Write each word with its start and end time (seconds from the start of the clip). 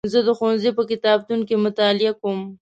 زه 0.13 0.19
د 0.27 0.29
ښوونځي 0.37 0.71
په 0.77 0.83
کتابتون 0.91 1.39
کې 1.47 1.55
مطالعه 1.65 2.13
کوم. 2.21 2.39